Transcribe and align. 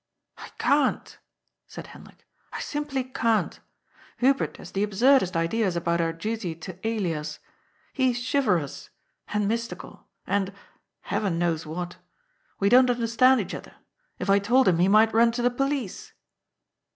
"I 0.45 0.49
can't," 0.57 1.19
said 1.67 1.85
Hendrik," 1.93 2.25
I 2.53 2.59
simply 2.59 3.03
can't. 3.03 3.59
Hubert 4.17 4.57
has 4.57 4.71
the 4.71 4.81
absurdest 4.81 5.37
ideas 5.37 5.75
about 5.75 6.01
our 6.01 6.11
duty 6.11 6.55
to 6.55 6.79
Elias. 6.83 7.37
He 7.93 8.09
is 8.09 8.17
chival 8.17 8.61
rous. 8.61 8.89
And 9.27 9.47
mystical. 9.47 10.07
And— 10.25 10.53
Heaven 11.11 11.37
knows 11.37 11.67
what 11.67 11.97
We 12.59 12.67
don't 12.67 12.89
understand 12.89 13.41
each 13.41 13.53
other. 13.53 13.75
If 14.17 14.27
I 14.27 14.39
told 14.39 14.67
him, 14.67 14.79
he 14.79 14.87
might 14.87 15.13
run 15.13 15.31
to 15.33 15.43
the 15.43 15.51
Police." 15.51 16.13